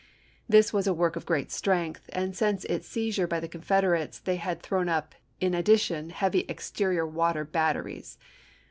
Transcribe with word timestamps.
This 0.49 0.73
was 0.73 0.87
a 0.87 0.95
work 0.95 1.15
of 1.15 1.27
great 1.27 1.51
strength, 1.51 2.09
and 2.11 2.35
since 2.35 2.65
its 2.65 2.87
seizure 2.87 3.27
by 3.27 3.39
the 3.39 3.47
Confederates 3.47 4.17
they 4.17 4.37
had 4.37 4.59
thrown 4.63 4.89
up 4.89 5.13
in 5.39 5.53
addition 5.53 6.09
heavy 6.09 6.39
exterior 6.49 7.05
water 7.05 7.45
bat 7.45 7.75
teries. 7.75 8.17